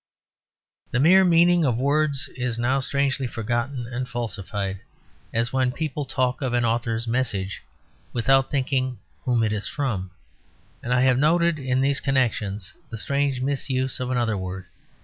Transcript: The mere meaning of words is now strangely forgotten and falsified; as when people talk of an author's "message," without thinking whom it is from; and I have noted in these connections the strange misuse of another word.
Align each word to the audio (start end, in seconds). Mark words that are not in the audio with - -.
The 0.89 0.99
mere 0.99 1.23
meaning 1.23 1.63
of 1.63 1.77
words 1.77 2.27
is 2.35 2.57
now 2.57 2.79
strangely 2.79 3.27
forgotten 3.27 3.85
and 3.85 4.09
falsified; 4.09 4.79
as 5.31 5.53
when 5.53 5.71
people 5.71 6.05
talk 6.05 6.41
of 6.41 6.53
an 6.53 6.65
author's 6.65 7.07
"message," 7.07 7.61
without 8.11 8.49
thinking 8.49 8.97
whom 9.25 9.43
it 9.43 9.53
is 9.53 9.67
from; 9.67 10.09
and 10.81 10.91
I 10.91 11.01
have 11.01 11.19
noted 11.19 11.59
in 11.59 11.81
these 11.81 11.99
connections 11.99 12.73
the 12.89 12.97
strange 12.97 13.41
misuse 13.41 13.99
of 13.99 14.09
another 14.09 14.35
word. 14.35 14.65